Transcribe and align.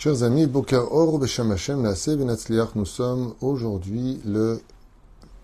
Chers 0.00 0.22
amis, 0.22 0.46
nous 0.46 0.64
sommes 2.84 3.34
aujourd'hui 3.40 4.20
le 4.24 4.60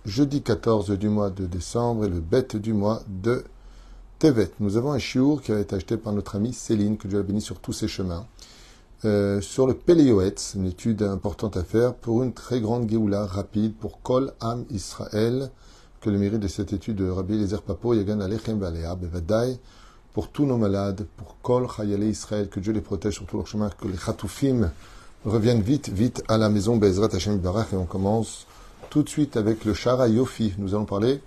jeudi 0.06 0.42
14 0.42 0.90
du 0.90 1.08
mois 1.08 1.30
de 1.30 1.46
décembre 1.46 2.04
et 2.04 2.08
le 2.08 2.20
bête 2.20 2.54
du 2.54 2.72
mois 2.72 3.02
de 3.08 3.42
Tevet. 4.20 4.52
Nous 4.60 4.76
avons 4.76 4.92
un 4.92 5.00
chiour 5.00 5.42
qui 5.42 5.50
a 5.50 5.58
été 5.58 5.74
acheté 5.74 5.96
par 5.96 6.12
notre 6.12 6.36
amie 6.36 6.52
Céline, 6.52 6.96
que 6.96 7.08
Dieu 7.08 7.18
a 7.18 7.24
béni 7.24 7.40
sur 7.40 7.58
tous 7.58 7.72
ses 7.72 7.88
chemins, 7.88 8.26
euh, 9.04 9.40
sur 9.40 9.66
le 9.66 9.74
Péléoetz, 9.74 10.54
une 10.54 10.66
étude 10.66 11.02
importante 11.02 11.56
à 11.56 11.64
faire 11.64 11.92
pour 11.92 12.22
une 12.22 12.32
très 12.32 12.60
grande 12.60 12.88
Géoula 12.88 13.26
rapide 13.26 13.74
pour 13.74 14.02
Kol 14.02 14.34
Am 14.38 14.64
Israël, 14.70 15.50
que 16.00 16.10
le 16.10 16.18
mérite 16.18 16.38
de 16.38 16.46
cette 16.46 16.72
étude 16.72 16.94
de 16.94 17.10
Rabbi 17.10 17.34
Eliezer 17.34 17.60
Papo, 17.60 17.92
Yagan 17.92 18.20
Alechem 18.20 18.60
Balea, 18.60 18.94
Bevadai, 18.94 19.58
pour 20.14 20.28
tous 20.28 20.46
nos 20.46 20.56
malades, 20.56 21.06
pour 21.16 21.36
Kol 21.42 21.66
Chayale 21.68 22.04
Israël, 22.04 22.48
que 22.48 22.60
Dieu 22.60 22.72
les 22.72 22.80
protège 22.80 23.14
sur 23.14 23.26
tout 23.26 23.36
leur 23.36 23.48
chemin, 23.48 23.68
que 23.68 23.88
les 23.88 23.98
Khatoufim 23.98 24.70
reviennent 25.24 25.60
vite, 25.60 25.88
vite 25.88 26.22
à 26.28 26.38
la 26.38 26.48
maison 26.48 26.76
Bezrat 26.76 27.08
Hashem 27.12 27.38
Barach, 27.38 27.72
et 27.72 27.76
on 27.76 27.84
commence 27.84 28.46
tout 28.90 29.02
de 29.02 29.08
suite 29.08 29.36
avec 29.36 29.64
le 29.64 29.74
Shara 29.74 30.06
Yofi. 30.06 30.54
Nous 30.58 30.76
allons 30.76 30.84
parler 30.84 31.20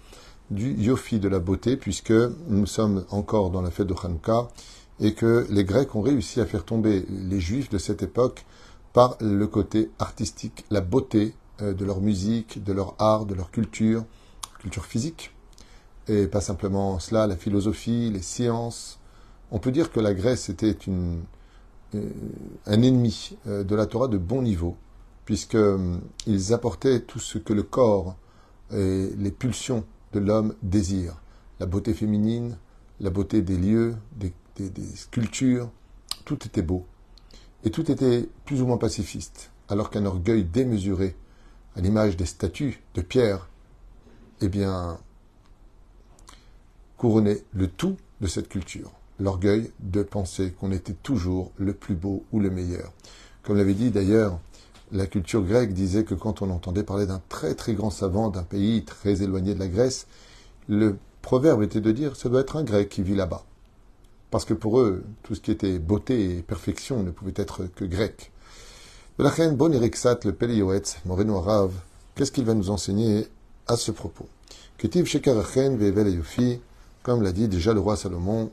du 0.51 0.73
Yofi 0.73 1.19
de 1.19 1.27
la 1.27 1.39
beauté, 1.39 1.75
puisque 1.75 2.13
nous 2.47 2.65
sommes 2.65 3.03
encore 3.09 3.49
dans 3.49 3.61
la 3.61 3.71
fête 3.71 3.87
de 3.87 3.93
Hanouka, 4.01 4.47
et 5.01 5.13
que 5.13 5.45
les 5.49 5.65
Grecs 5.65 5.93
ont 5.93 6.01
réussi 6.01 6.39
à 6.39 6.45
faire 6.45 6.63
tomber 6.63 7.05
les 7.09 7.41
Juifs 7.41 7.69
de 7.69 7.77
cette 7.77 8.03
époque 8.03 8.45
par 8.93 9.17
le 9.19 9.47
côté 9.47 9.91
artistique, 9.99 10.63
la 10.71 10.79
beauté 10.79 11.35
euh, 11.61 11.73
de 11.73 11.83
leur 11.83 11.99
musique, 11.99 12.63
de 12.63 12.71
leur 12.71 12.95
art, 12.99 13.25
de 13.25 13.35
leur 13.35 13.51
culture, 13.51 14.05
culture 14.59 14.85
physique, 14.85 15.31
et 16.07 16.27
pas 16.27 16.41
simplement 16.41 16.99
cela, 16.99 17.27
la 17.27 17.35
philosophie, 17.35 18.09
les 18.11 18.21
sciences. 18.21 18.99
On 19.51 19.59
peut 19.59 19.71
dire 19.71 19.91
que 19.91 19.99
la 19.99 20.13
Grèce 20.13 20.49
était 20.49 20.71
une, 20.71 21.23
euh, 21.95 22.09
un 22.65 22.81
ennemi 22.81 23.37
euh, 23.47 23.63
de 23.63 23.75
la 23.75 23.85
Torah 23.85 24.07
de 24.07 24.17
bon 24.17 24.41
niveau, 24.41 24.75
puisqu'ils 25.25 25.57
euh, 25.57 26.53
apportaient 26.53 27.01
tout 27.01 27.19
ce 27.19 27.37
que 27.37 27.53
le 27.53 27.63
corps 27.63 28.15
et 28.71 29.09
les 29.17 29.31
pulsions 29.31 29.85
de 30.13 30.19
l'homme 30.19 30.53
désirent. 30.63 31.21
La 31.59 31.65
beauté 31.65 31.93
féminine, 31.93 32.57
la 32.99 33.09
beauté 33.09 33.41
des 33.41 33.57
lieux, 33.57 33.95
des, 34.15 34.33
des 34.57 34.95
sculptures, 34.95 35.69
tout 36.25 36.45
était 36.45 36.61
beau. 36.61 36.85
Et 37.63 37.71
tout 37.71 37.89
était 37.91 38.27
plus 38.45 38.61
ou 38.61 38.67
moins 38.67 38.77
pacifiste, 38.77 39.51
alors 39.69 39.89
qu'un 39.89 40.05
orgueil 40.05 40.43
démesuré, 40.43 41.15
à 41.75 41.81
l'image 41.81 42.17
des 42.17 42.25
statues 42.25 42.81
de 42.95 43.01
pierre, 43.01 43.49
eh 44.41 44.49
bien, 44.49 44.99
couronnait 46.97 47.43
le 47.53 47.67
tout 47.67 47.95
de 48.21 48.27
cette 48.27 48.49
culture, 48.49 48.91
l'orgueil 49.19 49.71
de 49.79 50.03
penser 50.03 50.51
qu'on 50.51 50.71
était 50.71 50.95
toujours 51.03 51.51
le 51.57 51.73
plus 51.73 51.95
beau 51.95 52.23
ou 52.31 52.39
le 52.39 52.49
meilleur. 52.49 52.91
Comme 53.43 53.57
l'avait 53.57 53.73
dit 53.73 53.91
d'ailleurs, 53.91 54.39
la 54.91 55.05
culture 55.05 55.43
grecque 55.43 55.73
disait 55.73 56.03
que 56.03 56.15
quand 56.15 56.41
on 56.41 56.49
entendait 56.49 56.83
parler 56.83 57.05
d'un 57.05 57.21
très 57.29 57.55
très 57.55 57.73
grand 57.73 57.89
savant 57.89 58.29
d'un 58.29 58.43
pays 58.43 58.83
très 58.83 59.21
éloigné 59.21 59.53
de 59.53 59.59
la 59.59 59.67
Grèce, 59.67 60.07
le 60.67 60.97
proverbe 61.21 61.61
était 61.63 61.81
de 61.81 61.91
dire 61.91 62.15
ce 62.15 62.27
doit 62.27 62.41
être 62.41 62.55
un 62.55 62.63
grec 62.63 62.89
qui 62.89 63.03
vit 63.03 63.15
là-bas. 63.15 63.43
Parce 64.31 64.45
que 64.45 64.53
pour 64.53 64.79
eux, 64.79 65.03
tout 65.23 65.35
ce 65.35 65.41
qui 65.41 65.51
était 65.51 65.79
beauté 65.79 66.37
et 66.37 66.41
perfection 66.41 67.03
ne 67.03 67.11
pouvait 67.11 67.33
être 67.35 67.65
que 67.75 67.85
grec. 67.85 68.31
Le 69.17 69.25
Moreno 71.05 71.71
qu'est-ce 72.15 72.31
qu'il 72.31 72.45
va 72.45 72.53
nous 72.53 72.69
enseigner 72.69 73.27
à 73.67 73.77
ce 73.77 73.91
propos? 73.91 74.27
Comme 77.07 77.23
l'a 77.23 77.31
dit 77.31 77.47
déjà 77.47 77.73
le 77.73 77.79
roi 77.79 77.95
Salomon, 77.95 78.51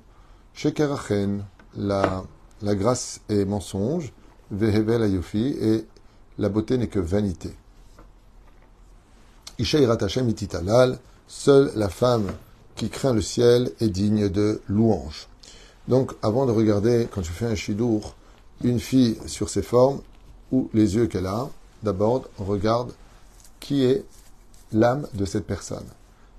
Shekarachen, 0.55 1.45
la, 1.77 2.23
la 2.63 2.75
grâce 2.77 3.21
est 3.29 3.45
mensonge, 3.45 4.13
Vehevel 4.53 5.03
Ayofi, 5.03 5.57
et 5.61 5.85
la 6.39 6.49
beauté 6.49 6.79
n'est 6.79 6.87
que 6.87 7.01
vanité. 7.01 7.51
Ishairat 9.59 9.99
Hashem 10.01 10.33
seule 11.27 11.73
la 11.75 11.89
femme 11.89 12.31
qui 12.77 12.91
craint 12.91 13.13
le 13.13 13.23
ciel 13.23 13.73
est 13.81 13.89
digne 13.89 14.29
de 14.29 14.63
louange. 14.69 15.27
Donc, 15.89 16.13
avant 16.23 16.47
de 16.47 16.53
regarder, 16.53 17.09
quand 17.11 17.25
je 17.25 17.33
fais 17.33 17.47
un 17.47 17.57
chidour, 17.57 18.15
une 18.63 18.79
fille 18.79 19.19
sur 19.27 19.49
ses 19.49 19.63
formes 19.63 20.01
ou 20.53 20.71
les 20.73 20.95
yeux 20.95 21.09
qu'elle 21.09 21.27
a, 21.27 21.49
d'abord, 21.83 22.29
on 22.39 22.45
regarde 22.45 22.93
qui 23.59 23.83
est 23.83 24.05
l'âme 24.73 25.09
de 25.15 25.25
cette 25.25 25.45
personne. 25.45 25.89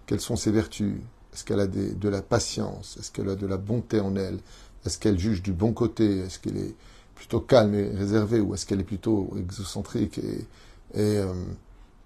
Quelles 0.05 0.21
sont 0.21 0.37
ses 0.37 0.51
vertus? 0.51 1.01
Est-ce 1.35 1.43
qu'elle 1.43 1.59
a 1.59 1.67
de 1.67 2.09
la 2.09 2.21
patience? 2.21 2.95
Est-ce 2.97 3.11
qu'elle 3.11 3.27
a 3.27 3.35
de 3.35 3.45
la 3.45 3.57
bonté 3.57 3.99
en 3.99 4.15
elle? 4.15 4.39
Est-ce 4.85 4.97
qu'elle 4.97 5.19
juge 5.19 5.43
du 5.43 5.51
bon 5.51 5.73
côté? 5.73 6.19
Est-ce 6.19 6.39
qu'elle 6.39 6.55
est 6.55 6.75
plutôt 7.13 7.41
calme 7.41 7.75
et 7.75 7.89
réservée 7.89 8.39
Ou 8.39 8.53
est-ce 8.53 8.65
qu'elle 8.65 8.79
est 8.79 8.85
plutôt 8.85 9.33
exocentrique 9.37 10.17
et, 10.19 10.47
euh, 10.95 11.33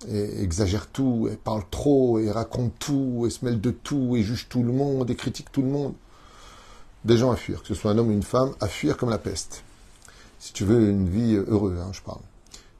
et, 0.07 0.41
exagère 0.41 0.88
tout, 0.88 1.29
et 1.31 1.35
parle 1.35 1.62
trop, 1.69 2.17
et 2.17 2.31
raconte 2.31 2.73
tout, 2.79 3.25
et 3.28 3.29
se 3.29 3.45
mêle 3.45 3.62
de 3.62 3.69
tout, 3.69 4.16
et 4.16 4.23
juge 4.23 4.50
tout 4.50 4.63
le 4.63 4.72
monde, 4.72 5.12
et 5.12 5.16
critique 5.16 5.51
tout 5.51 5.61
le 5.61 5.69
monde? 5.69 5.94
Des 7.06 7.17
gens 7.17 7.29
à 7.29 7.35
fuir, 7.35 7.61
que 7.61 7.67
ce 7.67 7.75
soit 7.75 7.91
un 7.91 8.00
homme 8.00 8.07
ou 8.07 8.13
une 8.13 8.23
femme, 8.23 8.56
à 8.59 8.67
fuir 8.67 8.97
comme 8.97 9.11
la 9.11 9.19
peste. 9.19 9.63
Si 10.40 10.53
tu 10.53 10.66
veux 10.66 10.90
une 10.90 11.07
vie 11.07 11.35
heureuse, 11.35 11.79
hein, 11.79 11.91
je 11.94 12.01
parle. 12.01 12.22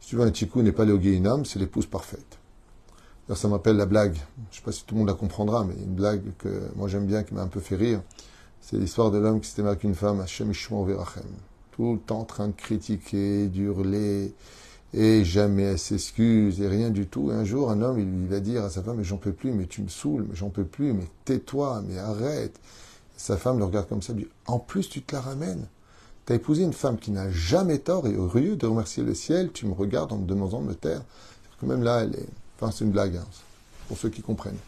Si 0.01 0.09
tu 0.09 0.16
veux 0.16 0.23
un 0.23 0.31
tikou 0.31 0.63
n'est 0.63 0.71
pas 0.71 0.85
le 0.85 0.99
c'est 1.43 1.59
l'épouse 1.59 1.85
parfaite 1.85 2.38
ça 3.35 3.47
m'appelle 3.47 3.78
la 3.78 3.85
blague. 3.85 4.16
Je 4.16 4.19
ne 4.19 4.56
sais 4.56 4.62
pas 4.63 4.72
si 4.72 4.84
tout 4.85 4.95
le 4.95 5.00
monde 5.00 5.07
la 5.07 5.13
comprendra, 5.13 5.63
mais 5.63 5.75
une 5.75 5.94
blague 5.94 6.23
que 6.38 6.50
moi 6.75 6.88
j'aime 6.88 7.06
bien, 7.06 7.23
qui 7.23 7.34
m'a 7.34 7.41
un 7.41 7.47
peu 7.47 7.59
fait 7.59 7.75
rire. 7.75 8.01
C'est 8.62 8.78
l'histoire 8.78 9.12
de 9.12 9.17
l'homme 9.17 9.40
qui 9.40 9.50
s'était 9.50 9.62
marié 9.62 9.73
avec 9.73 9.84
une 9.84 9.95
femme, 9.95 10.19
Hashem 10.19 10.51
Verachem. 10.51 11.23
Tout 11.72 11.94
le 11.94 12.00
temps 12.00 12.19
en 12.19 12.25
train 12.25 12.47
de 12.47 12.53
critiquer, 12.53 13.47
d'hurler, 13.47 14.34
et 14.94 15.23
jamais 15.23 15.63
elle 15.63 15.79
s'excuse, 15.79 16.62
et 16.62 16.67
rien 16.67 16.90
du 16.90 17.07
tout. 17.07 17.31
Et 17.31 17.34
un 17.34 17.45
jour, 17.45 17.72
un 17.72 17.81
homme, 17.81 18.00
il 18.00 18.28
va 18.28 18.40
dire 18.40 18.63
à 18.63 18.69
sa 18.69 18.81
femme, 18.81 18.97
mais 18.97 19.03
j'en 19.03 19.17
peux 19.17 19.31
plus, 19.31 19.51
mais 19.51 19.66
tu 19.66 19.81
me 19.81 19.88
saoules, 19.88 20.25
mais 20.28 20.35
j'en 20.35 20.50
peux 20.50 20.66
plus, 20.66 20.94
mais 20.94 21.07
tais-toi, 21.25 21.84
mais 21.88 21.97
arrête. 21.97 22.59
sa 23.16 23.38
femme 23.38 23.59
le 23.59 23.66
regarde 23.66 23.88
comme 23.88 24.01
ça, 24.01 24.13
lui 24.13 24.23
dit, 24.23 24.29
en 24.47 24.59
plus 24.59 24.90
tu 24.90 25.01
te 25.01 25.16
la 25.16 25.22
ramènes. 25.22 25.67
Tu 26.25 26.34
as 26.34 26.35
épousé 26.35 26.63
une 26.63 26.73
femme 26.73 26.97
qui 26.97 27.11
n'a 27.11 27.29
jamais 27.29 27.79
tort, 27.79 28.07
et 28.07 28.16
au 28.16 28.28
lieu 28.34 28.56
de 28.56 28.66
remercier 28.66 29.03
le 29.03 29.13
ciel, 29.13 29.51
tu 29.51 29.67
me 29.67 29.73
regardes 29.73 30.11
en 30.11 30.17
me 30.17 30.25
demandant 30.25 30.61
de 30.61 30.67
me 30.67 30.75
taire. 30.75 31.03
Quand 31.59 31.67
même 31.67 31.84
là, 31.84 32.01
elle 32.03 32.16
est 32.16 32.29
Enfin, 32.59 32.72
c'est 32.72 32.84
une 32.84 32.91
blague, 32.91 33.16
hein, 33.16 33.26
pour 33.88 33.98
ceux 33.98 34.09
qui 34.09 34.22
comprennent. 34.22 34.59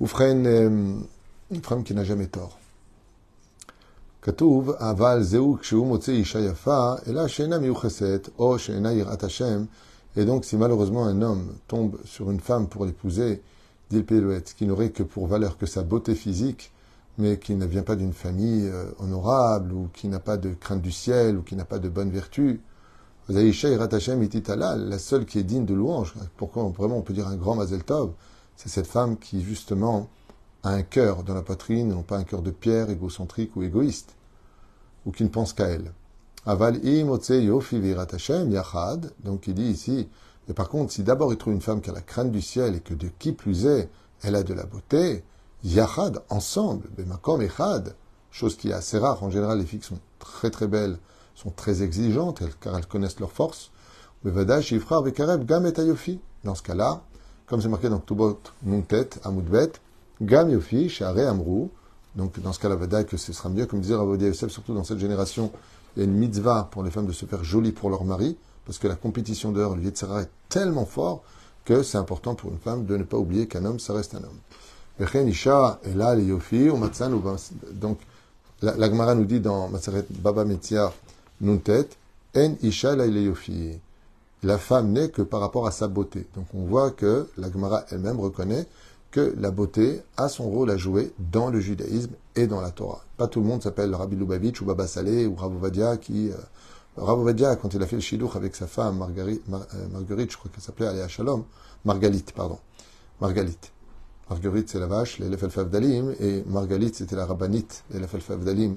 Ou 0.00 0.06
euh, 0.20 0.94
une 1.50 1.62
femme 1.62 1.84
qui 1.84 1.94
n'a 1.94 2.04
jamais 2.04 2.26
tort. 2.26 2.58
כתוב, 4.22 4.70
אבל 4.70 5.22
זהו 5.22 5.56
כשהוא 5.60 5.86
מוצא 5.86 6.12
אישה 6.12 6.40
יפה, 6.40 6.94
אלא 7.06 7.28
שאינה 7.28 7.58
מיוחסת, 7.58 8.28
או 8.38 8.58
שאינה 8.58 8.92
יראת 8.92 9.24
השם, 9.24 9.64
et 10.16 10.24
donc 10.24 10.44
si 10.44 10.56
malheureusement 10.56 11.06
un 11.06 11.22
homme 11.22 11.54
tombe 11.68 11.96
sur 12.04 12.30
une 12.30 12.40
femme 12.40 12.66
pour 12.66 12.84
l'épouser, 12.84 13.40
dit 13.90 13.98
le 13.98 14.02
Pélouette, 14.02 14.54
qui 14.56 14.66
n'aurait 14.66 14.90
que 14.90 15.04
pour 15.04 15.28
valeur 15.28 15.56
que 15.56 15.66
sa 15.66 15.82
beauté 15.82 16.14
physique, 16.14 16.72
mais 17.18 17.38
qui 17.38 17.54
ne 17.54 17.66
vient 17.66 17.82
pas 17.82 17.94
d'une 17.94 18.12
famille 18.12 18.68
euh, 18.68 18.86
honorable, 18.98 19.72
ou 19.72 19.88
qui 19.92 20.08
n'a 20.08 20.18
pas 20.18 20.36
de 20.36 20.50
crainte 20.54 20.82
du 20.82 20.92
ciel, 20.92 21.36
ou 21.36 21.42
qui 21.42 21.54
n'a 21.54 21.64
pas 21.64 21.78
de 21.78 21.88
bonne 21.88 22.10
vertu, 22.10 22.60
la 23.29 24.99
seule 24.99 25.25
qui 25.25 25.39
est 25.39 25.43
digne 25.43 25.65
de 25.65 25.73
louange, 25.73 26.13
pourquoi 26.35 26.63
vraiment 26.63 26.97
on 26.97 27.01
peut 27.01 27.13
dire 27.13 27.27
un 27.27 27.37
grand 27.37 27.55
Mazel 27.55 27.83
Tov, 27.83 28.11
c'est 28.57 28.69
cette 28.69 28.87
femme 28.87 29.17
qui 29.17 29.41
justement 29.41 30.09
a 30.63 30.71
un 30.71 30.83
cœur 30.83 31.23
dans 31.23 31.33
la 31.33 31.41
poitrine, 31.41 31.89
non 31.89 32.03
pas 32.03 32.17
un 32.17 32.25
cœur 32.25 32.41
de 32.41 32.51
pierre, 32.51 32.89
égocentrique 32.89 33.55
ou 33.55 33.63
égoïste, 33.63 34.15
ou 35.05 35.11
qui 35.11 35.23
ne 35.23 35.29
pense 35.29 35.53
qu'à 35.53 35.67
elle. 35.67 35.93
Aval 36.45 36.83
yachad, 36.83 39.13
donc 39.23 39.47
il 39.47 39.53
dit 39.53 39.63
ici, 39.63 40.09
et 40.49 40.53
par 40.53 40.67
contre, 40.67 40.91
si 40.91 41.03
d'abord 41.03 41.31
il 41.31 41.37
trouve 41.37 41.53
une 41.53 41.61
femme 41.61 41.79
qui 41.79 41.89
a 41.89 41.93
la 41.93 42.01
crainte 42.01 42.31
du 42.31 42.41
ciel 42.41 42.75
et 42.75 42.81
que 42.81 42.93
de 42.93 43.07
qui 43.19 43.31
plus 43.31 43.65
est, 43.65 43.89
elle 44.21 44.35
a 44.35 44.43
de 44.43 44.53
la 44.53 44.65
beauté, 44.65 45.23
yachad, 45.63 46.21
ensemble, 46.29 46.89
bemakom 46.97 47.41
echad, 47.41 47.95
chose 48.31 48.57
qui 48.57 48.69
est 48.69 48.73
assez 48.73 48.97
rare, 48.97 49.23
en 49.23 49.29
général 49.29 49.59
les 49.59 49.65
filles 49.65 49.81
sont 49.81 49.99
très 50.19 50.49
très 50.49 50.67
belles, 50.67 50.97
sont 51.35 51.51
très 51.51 51.83
exigeantes, 51.83 52.41
car 52.61 52.77
elles 52.77 52.85
connaissent 52.85 53.19
leurs 53.19 53.31
forces. 53.31 53.71
Dans 54.23 54.31
ce 56.55 56.61
cas-là, 56.61 57.01
comme 57.45 57.61
c'est 57.61 57.69
marqué 57.69 57.89
dans 57.89 57.99
Ktubot 57.99 58.39
Nuntet, 58.63 59.09
Amoudbet, 59.23 59.73
Gam 60.21 60.49
Yofi, 60.49 60.89
Share 60.89 61.17
Amrou, 61.27 61.69
donc 62.15 62.39
dans 62.39 62.53
ce 62.53 62.59
cas-là, 62.59 62.75
Vada, 62.75 63.03
que 63.03 63.17
ce 63.17 63.33
sera 63.33 63.49
mieux, 63.49 63.65
comme 63.65 63.81
disait 63.81 63.95
Rabbi 63.95 64.25
Yosef, 64.25 64.51
surtout 64.51 64.73
dans 64.73 64.83
cette 64.83 64.99
génération, 64.99 65.51
il 65.95 65.99
y 65.99 66.01
a 66.03 66.05
une 66.05 66.13
mitzvah 66.15 66.69
pour 66.71 66.83
les 66.83 66.91
femmes 66.91 67.07
de 67.07 67.11
se 67.11 67.25
faire 67.25 67.43
jolies 67.43 67.71
pour 67.71 67.89
leur 67.89 68.03
mari, 68.03 68.37
parce 68.65 68.77
que 68.77 68.87
la 68.87 68.95
compétition 68.95 69.51
dehors, 69.51 69.75
le 69.75 69.83
Yetzirah 69.83 70.21
est 70.21 70.29
tellement 70.47 70.85
fort 70.85 71.23
que 71.65 71.83
c'est 71.83 71.97
important 71.97 72.35
pour 72.35 72.51
une 72.51 72.59
femme 72.59 72.85
de 72.85 72.97
ne 72.97 73.03
pas 73.03 73.17
oublier 73.17 73.47
qu'un 73.47 73.65
homme, 73.65 73.79
ça 73.79 73.93
reste 73.93 74.15
un 74.15 74.19
homme. 74.19 74.39
Donc, 77.73 77.97
la, 78.61 78.75
la 78.77 78.89
Gemara 78.89 79.15
nous 79.15 79.25
dit 79.25 79.39
dans 79.39 79.67
Maseret 79.69 80.05
Baba 80.09 80.45
Metzia, 80.45 80.93
Nuntet, 81.43 81.89
En 82.35 82.55
Isha 82.63 82.95
La 84.41 84.57
femme 84.57 84.91
n'est 84.91 85.09
que 85.09 85.21
par 85.21 85.39
rapport 85.39 85.67
à 85.67 85.71
sa 85.71 85.87
beauté. 85.87 86.25
Donc 86.35 86.47
on 86.55 86.63
voit 86.63 86.89
que 86.89 87.27
la 87.37 87.51
Gemara 87.51 87.85
elle-même 87.91 88.19
reconnaît 88.19 88.65
que 89.11 89.35
la 89.37 89.51
beauté 89.51 90.01
a 90.17 90.27
son 90.29 90.49
rôle 90.49 90.71
à 90.71 90.77
jouer 90.77 91.13
dans 91.19 91.51
le 91.51 91.59
judaïsme 91.59 92.13
et 92.35 92.47
dans 92.47 92.61
la 92.61 92.71
Torah. 92.71 93.03
Pas 93.17 93.27
tout 93.27 93.41
le 93.41 93.45
monde 93.45 93.61
s'appelle 93.61 93.93
Rabbi 93.93 94.15
Lubavitch 94.15 94.61
ou 94.61 94.65
Baba 94.65 94.87
Saleh 94.87 95.27
ou 95.27 95.35
Ravovadia 95.35 95.97
qui 95.97 96.29
euh, 96.31 96.35
Rav 96.97 97.19
Ovadia, 97.19 97.55
quand 97.55 97.73
il 97.73 97.81
a 97.81 97.87
fait 97.87 97.95
le 97.95 98.01
shidduch 98.01 98.35
avec 98.35 98.55
sa 98.55 98.67
femme, 98.67 98.97
Marguerite, 98.97 99.41
euh, 99.51 99.57
Marguerite 99.91 100.31
je 100.31 100.37
crois 100.37 100.51
qu'elle 100.51 100.63
s'appelait 100.63 100.87
Aléa 100.87 101.07
Shalom, 101.07 101.43
Margalite, 101.85 102.31
pardon. 102.33 102.59
Margalite. 103.19 103.71
Marguerite, 104.29 104.69
c'est 104.69 104.79
la 104.79 104.85
vache, 104.85 105.17
l'Elef 105.19 105.57
El 105.57 105.69
Dalim, 105.69 106.13
et 106.19 106.43
Margalite, 106.45 106.95
c'était 106.95 107.15
la 107.15 107.25
rabbinite, 107.25 107.83
l'Elef 107.91 108.29
El 108.29 108.39
Dalim, 108.39 108.75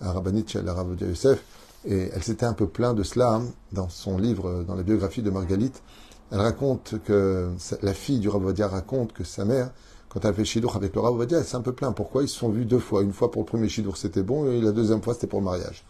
la 0.00 0.12
rabbinite 0.12 0.50
chez 0.50 0.62
la 0.62 0.72
Rav 0.72 0.96
Yosef. 1.00 1.42
Et 1.88 2.10
elle 2.14 2.22
s'était 2.22 2.44
un 2.44 2.52
peu 2.52 2.68
plaint 2.68 2.94
de 2.94 3.02
cela 3.02 3.36
hein, 3.36 3.46
dans 3.72 3.88
son 3.88 4.18
livre, 4.18 4.62
dans 4.68 4.74
la 4.74 4.82
biographie 4.82 5.22
de 5.22 5.30
Margalite. 5.30 5.82
Elle 6.30 6.40
raconte 6.40 6.96
que 7.04 7.48
la 7.80 7.94
fille 7.94 8.18
du 8.18 8.28
Rav 8.28 8.54
raconte 8.60 9.14
que 9.14 9.24
sa 9.24 9.46
mère, 9.46 9.70
quand 10.10 10.24
elle 10.24 10.34
fait 10.34 10.44
Shidour 10.44 10.76
avec 10.76 10.94
le 10.94 11.00
Rav 11.00 11.26
elle 11.30 11.44
s'est 11.44 11.56
un 11.56 11.62
peu 11.62 11.72
plaint. 11.72 11.94
Pourquoi? 11.96 12.22
Ils 12.22 12.28
se 12.28 12.38
sont 12.38 12.50
vus 12.50 12.66
deux 12.66 12.78
fois. 12.78 13.02
Une 13.02 13.14
fois 13.14 13.30
pour 13.30 13.42
le 13.42 13.46
premier 13.46 13.70
Shidour, 13.70 13.96
c'était 13.96 14.22
bon, 14.22 14.50
et 14.50 14.60
la 14.60 14.72
deuxième 14.72 15.02
fois, 15.02 15.14
c'était 15.14 15.26
pour 15.26 15.40
le 15.40 15.46
mariage. 15.46 15.84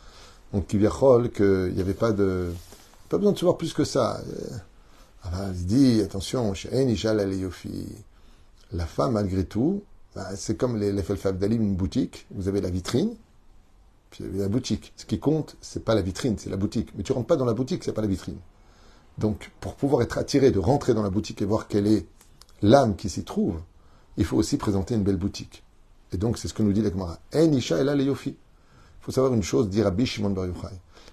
Donc, 0.53 0.69
Kiviachol, 0.69 1.31
qu'il 1.31 1.75
n'y 1.75 1.81
avait 1.81 1.95
pas 1.95 2.13
de. 2.13 2.53
Pas 3.09 3.19
besoin 3.19 3.33
de 3.33 3.39
se 3.39 3.45
voir 3.45 3.57
plus 3.57 3.73
que 3.73 3.85
ça. 3.85 4.21
Alors, 5.25 5.49
il 5.53 5.67
dit 5.67 6.01
attention, 6.01 6.53
la 8.73 8.87
femme, 8.87 9.13
malgré 9.13 9.45
tout, 9.45 9.83
bah, 10.15 10.29
c'est 10.37 10.57
comme 10.57 10.77
les, 10.77 10.93
les 10.93 11.03
Dalim, 11.35 11.63
une 11.63 11.75
boutique. 11.75 12.27
Vous 12.31 12.49
avez 12.49 12.61
la 12.61 12.71
vitrine, 12.71 13.15
puis 14.11 14.25
vous 14.25 14.31
avez 14.31 14.41
la 14.41 14.49
boutique. 14.49 14.93
Ce 14.97 15.05
qui 15.05 15.19
compte, 15.19 15.57
c'est 15.61 15.85
pas 15.85 15.95
la 15.95 16.03
vitrine, 16.03 16.37
c'est 16.39 16.51
la 16.51 16.57
boutique. 16.57 16.91
Mais 16.97 17.03
tu 17.03 17.13
rentres 17.13 17.27
pas 17.27 17.37
dans 17.37 17.45
la 17.45 17.55
boutique, 17.55 17.85
c'est 17.85 17.93
pas 17.93 18.03
la 18.03 18.09
vitrine. 18.09 18.39
Donc, 19.19 19.51
pour 19.61 19.75
pouvoir 19.75 20.03
être 20.03 20.19
attiré 20.19 20.51
de 20.51 20.59
rentrer 20.59 20.95
dans 20.95 21.03
la 21.03 21.11
boutique 21.11 21.43
et 21.43 21.45
voir 21.45 21.69
quelle 21.69 21.87
est 21.87 22.07
l'âme 22.63 22.97
qui 22.97 23.09
s'y 23.09 23.25
trouve, 23.25 23.61
il 24.17 24.25
faut 24.25 24.37
aussi 24.37 24.57
présenter 24.57 24.95
une 24.95 25.03
belle 25.03 25.17
boutique. 25.17 25.63
Et 26.13 26.17
donc, 26.17 26.39
c'est 26.39 26.49
ce 26.49 26.55
que 26.55 26.63
nous 26.63 26.73
dit 26.73 26.83
l'Ekmara. 26.83 27.19
En 27.35 27.53
Isha 27.53 27.79
El 27.79 28.01
Il 28.01 28.15
faut 29.01 29.13
savoir 29.13 29.35
une 29.35 29.43
chose, 29.43 29.69
dit 29.69 29.83
Rabbi 29.83 30.07
Shimon 30.07 30.31
Bar. 30.31 30.47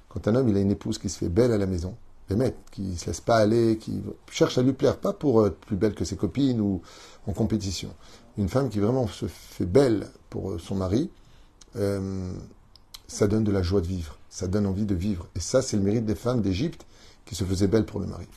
Quand 0.09 0.27
un 0.27 0.35
homme 0.35 0.49
il 0.49 0.57
a 0.57 0.61
une 0.61 0.71
épouse 0.71 0.97
qui 0.97 1.09
se 1.09 1.17
fait 1.17 1.29
belle 1.29 1.51
à 1.51 1.57
la 1.57 1.65
maison, 1.65 1.95
maîtres, 2.33 2.57
qui 2.71 2.81
ne 2.81 2.95
se 2.95 3.05
laisse 3.05 3.21
pas 3.21 3.37
aller, 3.37 3.77
qui 3.77 4.01
cherche 4.31 4.57
à 4.57 4.63
lui 4.63 4.73
plaire, 4.73 4.97
pas 4.97 5.13
pour 5.13 5.45
être 5.45 5.57
plus 5.57 5.75
belle 5.75 5.93
que 5.93 6.05
ses 6.05 6.15
copines 6.15 6.59
ou 6.59 6.81
en 7.27 7.33
compétition. 7.33 7.93
Une 8.37 8.49
femme 8.49 8.69
qui 8.69 8.79
vraiment 8.79 9.07
se 9.07 9.27
fait 9.27 9.65
belle 9.65 10.07
pour 10.29 10.51
euh, 10.51 10.57
son 10.57 10.75
mari, 10.75 11.11
euh, 11.75 12.33
ça 13.07 13.27
donne 13.27 13.43
de 13.43 13.51
la 13.51 13.61
joie 13.61 13.81
de 13.81 13.87
vivre, 13.87 14.17
ça 14.29 14.47
donne 14.47 14.65
envie 14.65 14.85
de 14.85 14.95
vivre. 14.95 15.27
Et 15.35 15.39
ça, 15.39 15.61
c'est 15.61 15.77
le 15.77 15.83
mérite 15.83 16.05
des 16.05 16.15
femmes 16.15 16.41
d'Égypte 16.41 16.85
qui 17.25 17.35
se 17.35 17.43
faisaient 17.43 17.67
belles 17.67 17.85
pour 17.85 17.99
le 17.99 18.07
mari. 18.07 18.27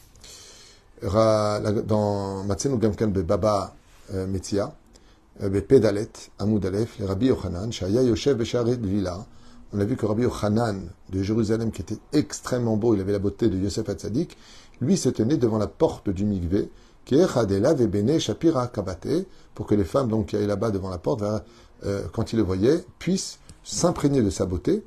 Dans 1.87 2.45
Matzenu 2.45 2.77
Gamkan 2.77 3.09
Baba 3.09 3.75
euh, 4.13 4.27
Metzia, 4.27 4.75
Pedalet, 5.69 6.11
Amoud 6.39 6.65
Aleph, 6.67 6.99
les 6.99 7.07
Rabbi 7.07 7.27
Yochanan, 7.27 7.71
Shaya 7.71 8.03
Yoshev 8.03 8.37
Besharet 8.37 8.77
Vila, 8.77 9.25
on 9.73 9.81
a 9.81 9.85
vu 9.85 9.97
que 9.97 10.07
Rabbi 10.07 10.23
Yochanan 10.23 10.89
de 11.11 11.23
Jérusalem, 11.23 11.71
qui 11.71 11.83
était 11.83 11.99
extrêmement 12.13 12.77
beau, 12.77 12.95
il 12.95 13.01
avait 13.01 13.13
la 13.13 13.19
beauté 13.19 13.49
de 13.49 13.57
Yosef 13.57 13.89
Hatzadik, 13.89 14.37
lui 14.81 14.97
se 14.97 15.09
tenait 15.09 15.37
devant 15.37 15.59
la 15.59 15.67
porte 15.67 16.11
du 16.11 16.25
Mikvé, 16.25 16.71
qui 17.05 17.15
est 17.15 17.29
Chadela 17.29 17.75
Vebene 17.75 18.19
Shapira 18.19 18.67
Kabate, 18.69 19.27
pour 19.55 19.67
que 19.67 19.75
les 19.75 19.85
femmes 19.85 20.09
donc, 20.09 20.27
qui 20.27 20.37
allaient 20.37 20.47
là-bas 20.47 20.71
devant 20.71 20.91
la 20.91 20.99
porte, 20.99 21.23
euh, 21.85 22.03
quand 22.13 22.33
ils 22.33 22.37
le 22.37 22.43
voyaient, 22.43 22.85
puissent 22.99 23.39
s'imprégner 23.69 24.23
de 24.23 24.31
sa 24.31 24.47
beauté. 24.47 24.83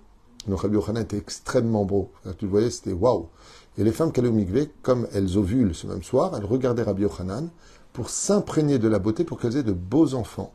Donc 0.47 0.61
Rabbi 0.61 0.73
Yochanan 0.73 1.03
était 1.03 1.17
extrêmement 1.17 1.85
beau. 1.85 2.11
tu 2.39 2.45
le 2.45 2.51
voyais, 2.51 2.71
c'était 2.71 2.93
waouh. 2.93 3.29
Et 3.77 3.83
les 3.83 3.91
femmes 3.91 4.11
qui 4.11 4.19
allaient 4.19 4.29
au 4.29 4.33
Mikvé, 4.33 4.71
comme 4.81 5.07
elles 5.13 5.37
ovulent 5.37 5.75
ce 5.75 5.85
même 5.85 6.01
soir, 6.03 6.35
elles 6.35 6.45
regardaient 6.45 6.81
Rabbi 6.81 7.03
Yochanan 7.03 7.49
pour 7.93 8.09
s'imprégner 8.09 8.79
de 8.79 8.87
la 8.87 8.97
beauté, 8.99 9.23
pour 9.23 9.39
qu'elles 9.39 9.57
aient 9.57 9.63
de 9.63 9.71
beaux 9.71 10.15
enfants. 10.15 10.51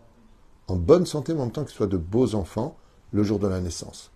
En 0.66 0.74
bonne 0.74 1.06
santé, 1.06 1.32
mais 1.32 1.40
en 1.40 1.44
même 1.44 1.52
temps 1.52 1.64
qu'ils 1.64 1.76
soient 1.76 1.86
de 1.86 1.96
beaux 1.96 2.34
enfants 2.34 2.76
le 3.12 3.22
jour 3.22 3.38
de 3.38 3.46
la 3.46 3.60
naissance. 3.60 4.10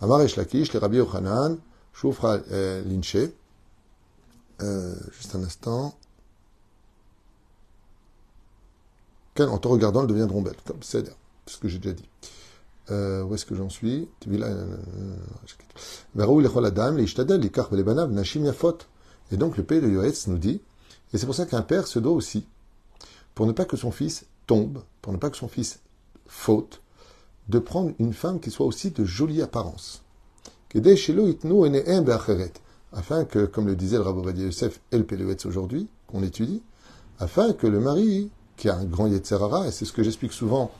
Amar 0.00 0.20
Lakish, 0.20 0.72
les 0.72 0.78
Rabbi 0.78 0.98
Yochanan, 0.98 1.58
Choufra 1.92 2.38
euh, 2.52 2.84
Linché. 2.84 3.34
Euh, 4.62 4.94
juste 5.12 5.34
un 5.34 5.42
instant. 5.42 5.94
En 9.40 9.58
te 9.58 9.68
regardant, 9.68 10.02
elles 10.02 10.08
deviendront 10.08 10.42
belles. 10.42 10.56
Comme 10.64 10.82
c'est 10.82 11.12
ce 11.46 11.58
que 11.58 11.68
j'ai 11.68 11.78
déjà 11.78 11.94
dit. 11.94 12.08
Euh, 12.90 13.22
où 13.22 13.34
est-ce 13.34 13.44
que 13.44 13.54
j'en 13.54 13.68
suis 13.68 14.08
Et 19.30 19.36
donc 19.36 19.56
le 19.58 19.62
pays 19.62 19.80
de 19.80 19.88
Yoetz 19.88 20.26
nous 20.28 20.38
dit, 20.38 20.62
et 21.12 21.18
c'est 21.18 21.26
pour 21.26 21.34
ça 21.34 21.44
qu'un 21.44 21.60
père 21.62 21.86
se 21.86 21.98
doit 21.98 22.12
aussi, 22.12 22.46
pour 23.34 23.46
ne 23.46 23.52
pas 23.52 23.66
que 23.66 23.76
son 23.76 23.90
fils 23.90 24.24
tombe, 24.46 24.82
pour 25.02 25.12
ne 25.12 25.18
pas 25.18 25.28
que 25.28 25.36
son 25.36 25.48
fils 25.48 25.80
faute, 26.26 26.80
de 27.48 27.58
prendre 27.58 27.92
une 27.98 28.14
femme 28.14 28.40
qui 28.40 28.50
soit 28.50 28.66
aussi 28.66 28.90
de 28.90 29.04
jolie 29.04 29.42
apparence. 29.42 30.02
Afin 32.92 33.24
que, 33.24 33.44
comme 33.46 33.66
le 33.66 33.76
disait 33.76 33.96
le 33.96 34.02
Rabbi 34.02 34.42
Yosef 34.42 34.80
El 34.90 35.04
Pelewetz 35.04 35.44
aujourd'hui, 35.44 35.88
qu'on 36.06 36.22
étudie, 36.22 36.62
afin 37.18 37.52
que 37.52 37.66
le 37.66 37.80
mari, 37.80 38.30
qui 38.56 38.68
a 38.68 38.76
un 38.76 38.84
grand 38.84 39.06
Yetzerara, 39.06 39.68
et 39.68 39.70
c'est 39.70 39.84
ce 39.84 39.92
que 39.92 40.02
j'explique 40.02 40.32
souvent, 40.32 40.70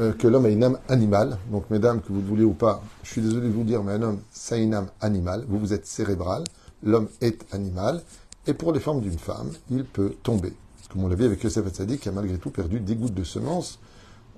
euh, 0.00 0.12
que 0.12 0.26
l'homme 0.26 0.46
a 0.46 0.48
une 0.48 0.64
âme 0.64 0.78
animale, 0.88 1.38
donc 1.50 1.68
mesdames, 1.70 2.00
que 2.00 2.08
vous 2.08 2.20
le 2.20 2.26
voulez 2.26 2.44
ou 2.44 2.54
pas, 2.54 2.82
je 3.02 3.10
suis 3.10 3.20
désolé 3.20 3.48
de 3.48 3.52
vous 3.52 3.64
dire, 3.64 3.82
mais 3.82 3.92
un 3.92 4.02
homme, 4.02 4.20
ça 4.30 4.54
a 4.54 4.58
une 4.58 4.74
âme 4.74 4.88
animale, 5.00 5.44
vous, 5.48 5.58
vous 5.58 5.72
êtes 5.72 5.86
cérébral, 5.86 6.44
l'homme 6.82 7.08
est 7.20 7.44
animal, 7.52 8.02
et 8.46 8.54
pour 8.54 8.72
les 8.72 8.80
formes 8.80 9.00
d'une 9.00 9.18
femme, 9.18 9.50
il 9.70 9.84
peut 9.84 10.14
tomber. 10.22 10.54
Comme 10.90 11.04
on 11.04 11.08
l'a 11.08 11.14
vu 11.14 11.24
avec 11.24 11.42
Yosef 11.42 11.66
Hatzadi, 11.66 11.98
qui 11.98 12.08
a 12.08 12.12
malgré 12.12 12.36
tout 12.38 12.50
perdu 12.50 12.80
des 12.80 12.96
gouttes 12.96 13.14
de 13.14 13.24
semences, 13.24 13.78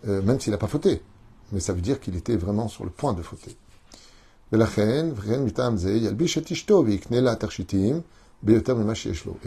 euh, 0.07 0.23
même 0.23 0.39
s'il 0.39 0.53
n'a 0.53 0.59
pas 0.59 0.69
fauté. 0.69 1.03
Mais 1.53 1.61
ça 1.61 1.73
veut 1.73 1.81
dire 1.81 2.01
qu'il 2.01 2.17
était 2.17 2.37
vraiment 2.37 2.69
sur 2.69 2.85
le 2.85 2.91
point 2.91 3.13
de 3.13 3.23
fauter. 3.23 3.57
Et 4.53 4.59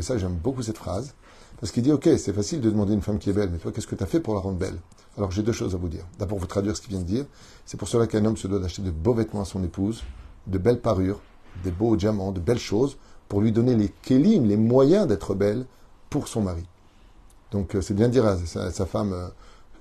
ça, 0.01 0.17
j'aime 0.17 0.35
beaucoup 0.35 0.63
cette 0.63 0.77
phrase, 0.77 1.13
parce 1.59 1.71
qu'il 1.71 1.83
dit, 1.83 1.91
ok, 1.91 2.09
c'est 2.17 2.33
facile 2.33 2.61
de 2.61 2.69
demander 2.69 2.93
une 2.93 3.01
femme 3.01 3.19
qui 3.19 3.29
est 3.29 3.33
belle, 3.33 3.49
mais 3.51 3.57
toi, 3.57 3.71
qu'est-ce 3.71 3.87
que 3.87 3.95
tu 3.95 4.03
as 4.03 4.07
fait 4.07 4.19
pour 4.19 4.33
la 4.33 4.41
rendre 4.41 4.57
belle? 4.57 4.77
Alors, 5.17 5.31
j'ai 5.31 5.43
deux 5.43 5.51
choses 5.51 5.73
à 5.73 5.77
vous 5.77 5.89
dire. 5.89 6.05
D'abord, 6.19 6.37
vous 6.37 6.45
traduire 6.45 6.75
ce 6.75 6.81
qu'il 6.81 6.91
vient 6.91 6.99
de 6.99 7.05
dire. 7.05 7.25
C'est 7.65 7.77
pour 7.77 7.87
cela 7.87 8.07
qu'un 8.07 8.23
homme 8.23 8.37
se 8.37 8.47
doit 8.47 8.59
d'acheter 8.59 8.81
de 8.81 8.91
beaux 8.91 9.13
vêtements 9.13 9.41
à 9.41 9.45
son 9.45 9.63
épouse, 9.63 10.03
de 10.45 10.57
belles 10.57 10.79
parures, 10.79 11.19
des 11.63 11.71
beaux 11.71 11.95
diamants, 11.95 12.31
de 12.31 12.39
belles 12.39 12.59
choses, 12.59 12.97
pour 13.27 13.41
lui 13.41 13.51
donner 13.51 13.75
les 13.75 13.89
kélim, 14.03 14.45
les 14.45 14.57
moyens 14.57 15.07
d'être 15.07 15.33
belle 15.33 15.65
pour 16.09 16.27
son 16.27 16.41
mari. 16.41 16.65
Donc, 17.51 17.75
euh, 17.75 17.81
c'est 17.81 17.93
bien 17.93 18.09
dire 18.09 18.25
à 18.25 18.37
sa, 18.37 18.85
femme, 18.85 19.13
euh, 19.13 19.27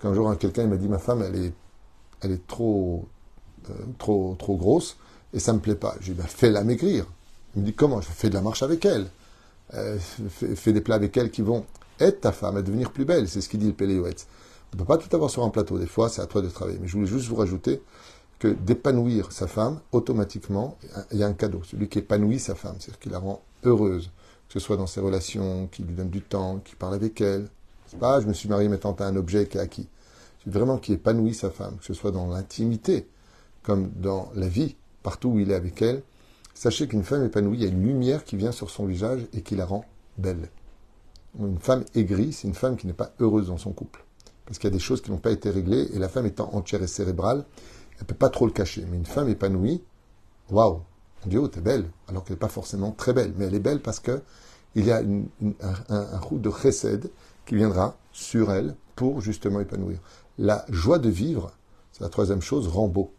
qu'un 0.01 0.15
jour, 0.15 0.37
quelqu'un 0.39 0.67
m'a 0.67 0.77
dit, 0.77 0.89
ma 0.89 0.99
femme, 0.99 1.23
elle 1.23 1.37
est 1.37 1.53
elle 2.21 2.33
est 2.33 2.47
trop, 2.47 3.09
euh, 3.71 3.75
trop, 3.99 4.37
trop 4.39 4.57
grosse 4.57 4.97
et 5.33 5.39
ça 5.39 5.53
me 5.53 5.59
plaît 5.59 5.75
pas. 5.75 5.97
Je 6.01 6.09
lui 6.09 6.15
dis, 6.15 6.21
ben, 6.21 6.29
fais-la 6.29 6.65
maigrir. 6.65 7.07
Il 7.55 7.63
me 7.63 7.67
dit, 7.67 7.75
comment? 7.75 8.01
Je 8.01 8.09
fais 8.09 8.29
de 8.29 8.35
la 8.35 8.43
marche 8.43 8.63
avec 8.63 8.85
elle. 8.85 9.07
Euh, 9.75 9.99
fais, 9.99 10.73
des 10.73 10.81
plats 10.81 10.95
avec 10.95 11.17
elle 11.17 11.31
qui 11.31 11.43
vont 11.43 11.65
être 11.99 12.21
ta 12.21 12.33
femme, 12.33 12.57
à 12.57 12.63
devenir 12.63 12.93
plus 12.93 13.05
belle. 13.05 13.29
C'est 13.29 13.41
ce 13.41 13.49
qu'il 13.49 13.61
dit 13.61 13.67
le 13.67 13.73
Péléouetz. 13.73 14.27
On 14.73 14.77
ne 14.77 14.79
peut 14.83 14.87
pas 14.87 14.99
tout 14.99 15.15
avoir 15.15 15.31
sur 15.31 15.43
un 15.45 15.51
plateau. 15.51 15.79
Des 15.79 15.87
fois, 15.87 16.09
c'est 16.09 16.21
à 16.21 16.27
toi 16.27 16.43
de 16.43 16.49
travailler. 16.49 16.79
Mais 16.81 16.89
je 16.89 16.93
voulais 16.95 17.07
juste 17.07 17.29
vous 17.29 17.37
rajouter 17.37 17.83
que 18.39 18.49
d'épanouir 18.49 19.33
sa 19.33 19.47
femme, 19.47 19.81
automatiquement, 19.93 20.77
il 21.13 21.19
y 21.19 21.23
a 21.23 21.27
un 21.27 21.33
cadeau. 21.33 21.63
Celui 21.65 21.89
qui 21.89 22.01
épanouit 22.01 22.39
sa 22.39 22.55
femme, 22.55 22.77
c'est-à-dire 22.79 22.99
qui 22.99 23.09
la 23.09 23.19
rend 23.19 23.43
heureuse, 23.65 24.11
que 24.49 24.55
ce 24.55 24.61
soit 24.61 24.77
dans 24.77 24.87
ses 24.87 25.01
relations, 25.01 25.69
qui 25.73 25.83
lui 25.83 25.95
donne 25.95 26.11
du 26.11 26.21
temps, 26.21 26.59
qui 26.59 26.75
parle 26.75 26.95
avec 26.95 27.21
elle. 27.21 27.49
C'est 27.87 27.99
pas, 27.99 28.21
je 28.21 28.27
me 28.27 28.33
suis 28.33 28.49
marié 28.49 28.69
mettant 28.69 28.93
à 28.93 29.05
un 29.05 29.17
objet 29.17 29.47
qui 29.47 29.57
est 29.57 29.61
acquis 29.61 29.89
vraiment 30.47 30.79
qui 30.79 30.93
épanouit 30.93 31.35
sa 31.35 31.51
femme, 31.51 31.77
que 31.79 31.85
ce 31.85 31.95
soit 31.95 32.13
dans 32.13 32.29
l'intimité 32.29 33.07
comme 33.63 33.91
dans 33.97 34.31
la 34.35 34.49
vie, 34.49 34.77
partout 35.03 35.31
où 35.31 35.39
il 35.41 35.51
est 35.51 35.55
avec 35.55 35.83
elle. 35.83 36.03
Sachez 36.55 36.87
qu'une 36.87 37.03
femme 37.03 37.25
épanouie, 37.25 37.59
il 37.59 37.63
y 37.65 37.67
a 37.67 37.69
une 37.69 37.83
lumière 37.83 38.25
qui 38.25 38.37
vient 38.37 38.53
sur 38.53 38.71
son 38.71 38.87
visage 38.87 39.27
et 39.35 39.43
qui 39.43 39.57
la 39.57 39.67
rend 39.67 39.85
belle. 40.17 40.49
Une 41.39 41.59
femme 41.59 41.85
aigrie, 41.95 42.33
c'est 42.33 42.47
une 42.47 42.55
femme 42.55 42.77
qui 42.77 42.87
n'est 42.87 42.93
pas 42.93 43.13
heureuse 43.19 43.49
dans 43.49 43.59
son 43.59 43.73
couple. 43.73 44.06
Parce 44.47 44.59
qu'il 44.59 44.71
y 44.71 44.73
a 44.73 44.77
des 44.77 44.83
choses 44.83 45.03
qui 45.03 45.11
n'ont 45.11 45.19
pas 45.19 45.33
été 45.33 45.51
réglées, 45.51 45.89
et 45.93 45.99
la 45.99 46.09
femme 46.09 46.27
étant 46.27 46.55
entière 46.55 46.83
et 46.83 46.87
cérébrale, 46.87 47.45
elle 47.93 48.03
ne 48.03 48.07
peut 48.07 48.15
pas 48.15 48.31
trop 48.31 48.47
le 48.47 48.53
cacher. 48.53 48.87
Mais 48.91 48.97
une 48.97 49.07
femme 49.07 49.29
épanouie, 49.29 49.83
waouh, 50.51 50.81
on 51.25 51.29
dit, 51.29 51.37
oh, 51.39 51.49
t'es 51.49 51.61
belle, 51.61 51.91
alors 52.09 52.25
qu'elle 52.25 52.35
n'est 52.35 52.41
pas 52.41 52.49
forcément 52.49 52.93
très 52.93 53.13
belle. 53.13 53.33
Mais 53.37 53.47
elle 53.47 53.55
est 53.55 53.61
belle 53.61 53.81
parce 53.81 54.01
que 54.01 54.23
il 54.77 54.85
y 54.85 54.93
a 54.93 54.99
un, 54.99 55.23
un, 55.89 56.19
route 56.19 56.43
de 56.43 56.51
chesed 56.51 57.11
qui 57.47 57.55
viendra 57.55 57.97
sur 58.13 58.53
elle 58.53 58.77
pour 58.95 59.23
justement 59.23 59.61
épanouir. 59.61 59.99
La 60.39 60.67
joie 60.69 60.99
de 60.99 61.09
vivre, 61.09 61.51
c'est 61.93 62.03
la 62.03 62.11
troisième 62.11 62.43
chose, 62.43 62.69
rend 62.69 62.87
beau. 62.87 63.11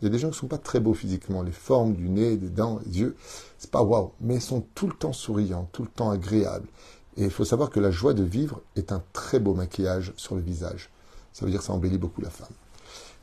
Il 0.00 0.04
y 0.04 0.08
a 0.08 0.10
des 0.10 0.18
gens 0.18 0.28
qui 0.28 0.34
ne 0.34 0.40
sont 0.40 0.46
pas 0.46 0.58
très 0.58 0.78
beaux 0.78 0.92
physiquement, 0.92 1.42
les 1.42 1.52
formes 1.52 1.94
du 1.94 2.10
nez, 2.10 2.36
des 2.36 2.50
dents, 2.50 2.80
des 2.84 3.00
yeux, 3.00 3.16
c'est 3.56 3.70
pas 3.70 3.82
waouh, 3.82 4.12
mais 4.20 4.34
ils 4.34 4.42
sont 4.42 4.66
tout 4.74 4.86
le 4.86 4.92
temps 4.92 5.14
souriants, 5.14 5.70
tout 5.72 5.82
le 5.82 5.88
temps 5.88 6.10
agréables. 6.10 6.68
Et 7.16 7.24
il 7.24 7.30
faut 7.30 7.44
savoir 7.44 7.70
que 7.70 7.80
la 7.80 7.90
joie 7.90 8.14
de 8.14 8.22
vivre 8.22 8.60
est 8.76 8.92
un 8.92 9.02
très 9.12 9.38
beau 9.38 9.54
maquillage 9.54 10.12
sur 10.16 10.34
le 10.34 10.42
visage. 10.42 10.90
Ça 11.32 11.44
veut 11.44 11.50
dire 11.50 11.60
que 11.60 11.66
ça 11.66 11.72
embellit 11.72 11.98
beaucoup 11.98 12.20
la 12.20 12.30
femme. 12.30 12.48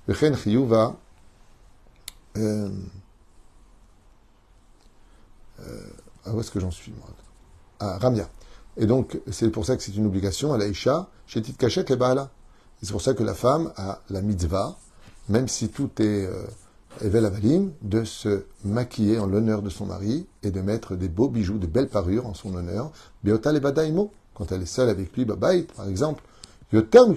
va 0.07 0.95
euh, 2.35 2.69
euh, 5.59 5.88
où 6.27 6.39
est-ce 6.39 6.51
que 6.51 6.59
j'en 6.59 6.71
suis, 6.71 6.91
moi? 6.91 7.07
Ah, 7.79 7.97
Ramia. 8.00 8.27
Et 8.77 8.88
donc, 8.88 9.19
c'est 9.31 9.50
pour 9.50 9.65
ça 9.65 9.77
que 9.77 9.83
c'est 9.83 9.95
une 9.95 10.07
obligation 10.07 10.53
à 10.53 10.57
l'Aïcha, 10.57 11.07
chez 11.27 11.41
Tite 11.41 11.57
Cachette, 11.57 11.89
les 11.91 11.95
Baala 11.95 12.31
c'est 12.83 12.91
pour 12.91 13.01
ça 13.01 13.13
que 13.13 13.23
la 13.23 13.33
femme 13.33 13.71
a 13.77 14.01
la 14.09 14.21
mitzvah, 14.21 14.75
même 15.29 15.47
si 15.47 15.69
tout 15.69 15.89
est 16.00 16.25
euh, 16.25 16.43
Evel 17.01 17.25
Avalim, 17.25 17.71
de 17.81 18.03
se 18.03 18.45
maquiller 18.63 19.19
en 19.19 19.25
l'honneur 19.25 19.62
de 19.62 19.69
son 19.69 19.85
mari 19.85 20.27
et 20.43 20.51
de 20.51 20.62
mettre 20.62 20.95
des 20.95 21.09
beaux 21.09 21.29
bijoux, 21.29 21.57
de 21.57 21.67
belles 21.67 21.89
parures 21.89 22.27
en 22.27 22.33
son 22.33 22.55
honneur. 22.55 22.91
Beotal 23.23 23.57
et 23.57 23.93
quand 24.33 24.51
elle 24.51 24.62
est 24.62 24.65
seule 24.65 24.89
avec 24.89 25.15
lui, 25.15 25.25
Babait, 25.25 25.63
par 25.75 25.88
exemple. 25.88 26.23
Yoterm 26.71 27.15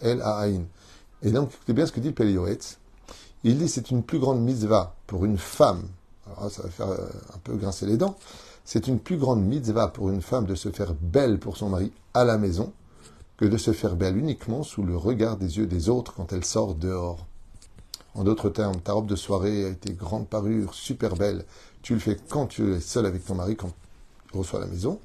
El 0.00 0.22
Aïn. 0.22 0.64
Et 1.22 1.30
donc, 1.30 1.50
écoutez 1.54 1.72
bien 1.72 1.86
ce 1.86 1.92
que 1.92 2.00
dit 2.00 2.12
Pelioretz. 2.12 2.78
Il 3.44 3.58
dit 3.58 3.68
c'est 3.68 3.90
une 3.90 4.02
plus 4.02 4.18
grande 4.18 4.42
mitzvah 4.42 4.94
pour 5.06 5.24
une 5.24 5.38
femme. 5.38 5.84
Ça 6.50 6.62
va 6.62 6.68
faire 6.68 6.88
euh, 6.88 7.08
un 7.34 7.38
peu 7.42 7.56
grincer 7.56 7.86
les 7.86 7.96
dents. 7.96 8.16
C'est 8.64 8.86
une 8.86 8.98
plus 8.98 9.16
grande 9.16 9.42
mitzvah 9.42 9.88
pour 9.88 10.10
une 10.10 10.20
femme 10.20 10.44
de 10.44 10.54
se 10.54 10.68
faire 10.68 10.94
belle 11.00 11.38
pour 11.38 11.56
son 11.56 11.70
mari 11.70 11.90
à 12.12 12.24
la 12.24 12.36
maison 12.36 12.72
que 13.38 13.46
de 13.46 13.56
se 13.56 13.72
faire 13.72 13.96
belle 13.96 14.16
uniquement 14.16 14.62
sous 14.62 14.82
le 14.82 14.96
regard 14.96 15.36
des 15.36 15.56
yeux 15.56 15.66
des 15.66 15.88
autres 15.88 16.12
quand 16.12 16.32
elle 16.32 16.44
sort 16.44 16.74
dehors. 16.74 17.27
En 18.14 18.24
d'autres 18.24 18.50
termes, 18.50 18.80
ta 18.80 18.92
robe 18.92 19.06
de 19.06 19.16
soirée 19.16 19.64
a 19.64 19.68
été 19.68 19.92
grande 19.92 20.28
parure, 20.28 20.74
super 20.74 21.14
belle. 21.14 21.44
Tu 21.82 21.94
le 21.94 22.00
fais 22.00 22.16
quand 22.28 22.46
tu 22.46 22.74
es 22.74 22.80
seul 22.80 23.06
avec 23.06 23.24
ton 23.24 23.34
mari, 23.34 23.56
quand 23.56 23.70
tu 24.30 24.38
reçois 24.38 24.60
la 24.60 24.66
maison. 24.66 24.98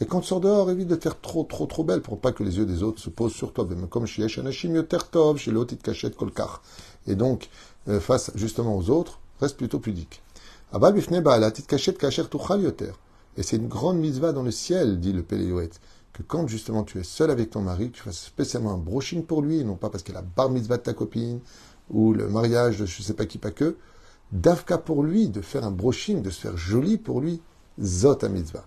Et 0.00 0.06
quand 0.06 0.20
tu 0.20 0.26
sors 0.28 0.40
dehors, 0.40 0.70
évite 0.70 0.88
de 0.88 0.96
te 0.96 1.02
faire 1.02 1.20
trop, 1.20 1.44
trop, 1.44 1.66
trop 1.66 1.84
belle 1.84 2.00
pour 2.00 2.18
pas 2.18 2.32
que 2.32 2.42
les 2.42 2.56
yeux 2.56 2.66
des 2.66 2.82
autres 2.82 3.00
se 3.00 3.10
posent 3.10 3.34
sur 3.34 3.52
toi. 3.52 3.64
Même 3.64 3.86
comme 3.86 4.06
chez 4.06 4.24
Anashim 4.38 4.74
Yotertov, 4.74 5.38
chez 5.38 5.52
l'autre, 5.52 5.74
cachette 5.76 6.16
kolkar. 6.16 6.62
Et 7.06 7.14
donc, 7.14 7.48
euh, 7.88 8.00
face 8.00 8.32
justement 8.34 8.76
aux 8.76 8.90
autres, 8.90 9.20
reste 9.40 9.56
plutôt 9.56 9.78
pudique. 9.78 10.22
Et 13.36 13.42
c'est 13.42 13.56
une 13.56 13.68
grande 13.68 13.98
mitzvah 13.98 14.32
dans 14.32 14.42
le 14.42 14.50
ciel, 14.50 14.98
dit 14.98 15.12
le 15.12 15.22
Péléouet, 15.22 15.70
que 16.12 16.22
quand 16.22 16.48
justement 16.48 16.82
tu 16.82 16.98
es 16.98 17.04
seul 17.04 17.30
avec 17.30 17.50
ton 17.50 17.60
mari, 17.60 17.90
tu 17.92 18.02
fasses 18.02 18.24
spécialement 18.24 18.72
un 18.72 18.78
brushing 18.78 19.24
pour 19.24 19.42
lui, 19.42 19.64
non 19.64 19.76
pas 19.76 19.90
parce 19.90 20.02
qu'elle 20.02 20.16
a 20.16 20.22
bar 20.22 20.50
mitzvah 20.50 20.78
de 20.78 20.82
ta 20.82 20.94
copine, 20.94 21.38
ou 21.90 22.12
le 22.12 22.28
mariage 22.28 22.78
de 22.78 22.86
je 22.86 23.02
sais 23.02 23.14
pas 23.14 23.26
qui, 23.26 23.38
pas 23.38 23.50
que, 23.50 23.76
d'Afka 24.32 24.78
pour 24.78 25.02
lui, 25.02 25.28
de 25.28 25.40
faire 25.40 25.64
un 25.64 25.70
brushing, 25.70 26.22
de 26.22 26.30
se 26.30 26.40
faire 26.40 26.56
joli 26.56 26.98
pour 26.98 27.20
lui, 27.20 27.40
zot 27.80 28.18
mitzvah, 28.28 28.64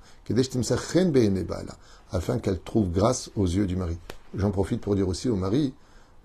afin 2.11 2.39
qu'elle 2.39 2.59
trouve 2.59 2.91
grâce 2.91 3.31
aux 3.35 3.45
yeux 3.45 3.65
du 3.65 3.75
mari. 3.75 3.97
J'en 4.35 4.51
profite 4.51 4.81
pour 4.81 4.95
dire 4.95 5.07
aussi 5.07 5.29
au 5.29 5.35
mari 5.35 5.73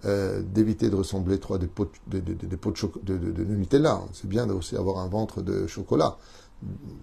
euh, 0.05 0.43
d'éviter 0.43 0.91
de 0.91 0.97
ressembler 0.97 1.39
trop 1.39 1.59
des 1.59 1.69
pots 1.69 1.91
de, 2.09 2.19
de, 2.19 2.35
de, 2.35 3.17
de, 3.33 3.45
Nutella. 3.45 4.03
C'est 4.13 4.29
bien 4.29 4.49
aussi 4.51 4.77
un 4.77 5.09
ventre 5.09 5.43
de 5.43 5.67
chocolat. 5.69 6.17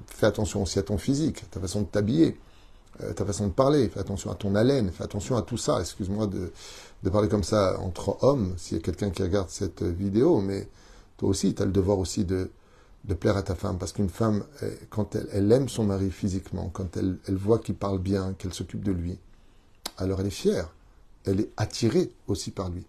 Fais 0.07 0.25
attention 0.25 0.63
aussi 0.63 0.79
à 0.79 0.83
ton 0.83 0.97
physique, 0.97 1.43
à 1.43 1.45
ta 1.47 1.59
façon 1.59 1.81
de 1.81 1.85
t'habiller, 1.85 2.37
ta 3.15 3.25
façon 3.25 3.47
de 3.47 3.53
parler. 3.53 3.89
Fais 3.89 3.99
attention 3.99 4.31
à 4.31 4.35
ton 4.35 4.55
haleine. 4.55 4.91
Fais 4.91 5.03
attention 5.03 5.37
à 5.37 5.41
tout 5.41 5.57
ça. 5.57 5.79
Excuse-moi 5.79 6.27
de, 6.27 6.51
de 7.03 7.09
parler 7.09 7.29
comme 7.29 7.43
ça 7.43 7.79
entre 7.79 8.17
hommes, 8.23 8.53
s'il 8.57 8.77
y 8.77 8.79
a 8.79 8.83
quelqu'un 8.83 9.09
qui 9.09 9.23
regarde 9.23 9.49
cette 9.49 9.83
vidéo, 9.83 10.41
mais 10.41 10.67
toi 11.17 11.29
aussi, 11.29 11.53
tu 11.53 11.61
as 11.61 11.65
le 11.65 11.71
devoir 11.71 11.99
aussi 11.99 12.25
de, 12.25 12.49
de 13.05 13.13
plaire 13.13 13.37
à 13.37 13.43
ta 13.43 13.55
femme, 13.55 13.77
parce 13.77 13.93
qu'une 13.93 14.09
femme, 14.09 14.43
euh, 14.63 14.71
quand 14.89 15.15
elle, 15.15 15.27
elle, 15.31 15.51
aime 15.51 15.69
son 15.69 15.85
mari 15.85 16.11
physiquement, 16.11 16.69
quand 16.73 16.97
elle, 16.97 17.17
elle 17.27 17.35
voit 17.35 17.59
qu'il 17.59 17.75
parle 17.75 17.99
bien, 17.99 18.33
qu'elle 18.37 18.53
s'occupe 18.53 18.83
de 18.83 18.91
lui, 18.91 19.17
alors 19.97 20.19
elle 20.19 20.27
est 20.27 20.31
fière, 20.31 20.73
elle 21.25 21.41
est 21.41 21.49
attirée 21.57 22.11
aussi 22.27 22.51
par 22.51 22.69
lui. 22.69 22.85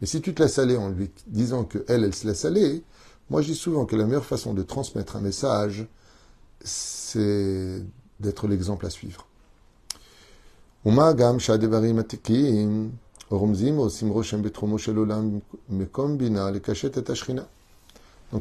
Mais 0.00 0.06
si 0.06 0.22
tu 0.22 0.34
te 0.34 0.42
laisses 0.42 0.58
aller 0.58 0.76
en 0.76 0.88
lui 0.88 1.10
disant 1.26 1.64
que 1.64 1.84
elle, 1.88 2.04
elle 2.04 2.14
se 2.14 2.26
laisse 2.26 2.44
aller, 2.46 2.82
moi 3.28 3.42
je 3.42 3.48
dis 3.48 3.54
souvent 3.54 3.84
que 3.84 3.96
la 3.96 4.06
meilleure 4.06 4.24
façon 4.24 4.54
de 4.54 4.62
transmettre 4.62 5.16
un 5.16 5.20
message, 5.20 5.86
c'est 6.62 7.82
d'être 8.18 8.46
l'exemple 8.46 8.86
à 8.86 8.90
suivre. 8.90 9.26
Donc, 10.82 10.94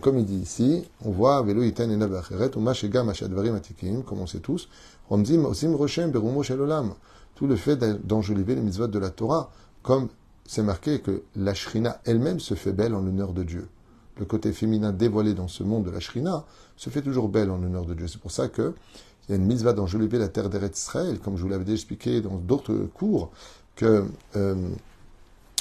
comme 0.02 0.20
il 0.20 0.26
dit 0.26 0.36
ici, 0.36 0.86
on 1.04 1.12
voit, 1.12 1.42
Velo 1.42 1.64
iten 1.64 1.92
ena 1.92 2.08
bacheret, 2.08 2.56
ou 2.56 2.62
mashega 2.62 3.04
mashadvarim 3.04 3.56
atikim, 3.56 4.04
comme 4.04 4.22
on 4.22 4.26
sait 4.26 4.40
tous, 4.40 4.70
Romzim 5.10 5.44
osim 5.44 5.76
roshem 5.76 6.12
berumo 6.12 6.42
shelolam. 6.42 6.94
Tout 7.36 7.46
le 7.46 7.58
fait 7.58 7.76
d'enjoliver 8.08 8.56
les 8.56 8.62
mitzvot 8.62 8.88
de 8.88 9.00
la 9.00 9.10
Torah, 9.10 9.52
comme 9.84 10.08
c'est 10.46 10.64
marqué 10.64 11.02
que 11.02 11.24
la 11.36 11.54
shrina 11.54 12.00
elle-même 12.06 12.40
se 12.40 12.54
fait 12.54 12.72
belle 12.72 12.96
en 12.96 13.02
l'honneur 13.02 13.34
de 13.34 13.44
Dieu. 13.44 13.68
Le 14.18 14.24
côté 14.24 14.54
féminin 14.54 14.94
dévoilé 14.94 15.34
dans 15.34 15.50
ce 15.50 15.64
monde 15.64 15.84
de 15.84 15.92
la 15.92 16.00
shrina 16.00 16.46
se 16.78 16.90
fait 16.90 17.02
toujours 17.02 17.28
belle 17.28 17.52
en 17.52 17.58
l'honneur 17.58 17.86
de 17.86 17.96
Dieu. 17.96 18.08
C'est 18.08 18.22
pour 18.22 18.32
ça 18.32 18.48
que 18.48 18.74
il 19.30 19.34
y 19.34 19.36
a 19.36 19.38
une 19.38 19.46
mitzvah 19.46 19.74
d'enjoliver 19.74 20.18
la 20.18 20.28
terre 20.28 20.50
d'Eretz 20.50 20.80
Israël, 20.80 21.20
comme 21.20 21.38
je 21.38 21.44
vous 21.44 21.50
l'avais 21.50 21.64
déjà 21.64 21.76
expliqué 21.76 22.20
dans 22.20 22.38
d'autres 22.38 22.74
cours, 22.96 23.30
que 23.76 24.06
euh, 24.36 24.56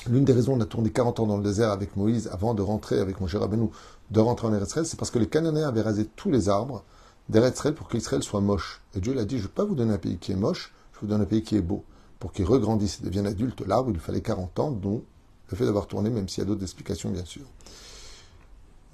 l'une 0.08 0.24
des 0.24 0.32
raisons, 0.32 0.54
on 0.54 0.60
a 0.62 0.64
tourné 0.64 0.90
40 0.90 1.20
ans 1.20 1.26
dans 1.26 1.36
le 1.36 1.42
désert 1.42 1.70
avec 1.70 1.94
Moïse 1.94 2.30
avant 2.32 2.54
de 2.54 2.62
rentrer 2.62 2.98
avec 2.98 3.20
Moshe 3.20 3.34
Rabbeinu, 3.34 3.68
de 4.10 4.20
rentrer 4.20 4.46
en 4.46 4.54
Eretz 4.54 4.84
c'est 4.84 4.98
parce 4.98 5.10
que 5.10 5.18
les 5.18 5.28
Cananéens 5.28 5.68
avaient 5.68 5.82
rasé 5.82 6.08
tous 6.16 6.30
les 6.30 6.48
arbres 6.48 6.82
d'Eretz 7.28 7.70
pour 7.76 7.88
qu'Israël 7.88 8.22
soit 8.22 8.40
moche. 8.40 8.80
Et 8.94 9.00
Dieu 9.00 9.12
l'a 9.12 9.26
dit, 9.26 9.36
je 9.36 9.42
ne 9.42 9.48
vais 9.48 9.54
pas 9.54 9.64
vous 9.64 9.74
donner 9.74 9.92
un 9.92 9.98
pays 9.98 10.16
qui 10.16 10.32
est 10.32 10.36
moche, 10.36 10.72
je 10.94 11.00
vous 11.00 11.06
donne 11.06 11.20
un 11.20 11.26
pays 11.26 11.42
qui 11.42 11.56
est 11.56 11.62
beau. 11.62 11.84
Pour 12.20 12.32
qu'il 12.32 12.46
regrandisse 12.46 13.00
et 13.00 13.04
devienne 13.04 13.26
adulte, 13.26 13.60
l'arbre, 13.66 13.90
il 13.90 13.94
lui 13.94 14.00
fallait 14.00 14.22
40 14.22 14.58
ans, 14.60 14.70
dont 14.70 15.02
le 15.50 15.56
fait 15.56 15.66
d'avoir 15.66 15.86
tourné, 15.86 16.08
même 16.08 16.28
s'il 16.28 16.42
y 16.42 16.46
a 16.46 16.48
d'autres 16.48 16.62
explications, 16.62 17.10
bien 17.10 17.24
sûr. 17.26 17.42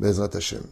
Bezrat 0.00 0.30
Hashem. 0.34 0.62